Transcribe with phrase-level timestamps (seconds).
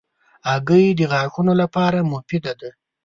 [0.49, 2.69] هګۍ د غاښونو لپاره مفیده ده.